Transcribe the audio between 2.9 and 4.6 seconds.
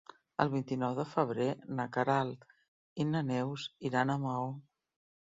i na Neus iran a Maó.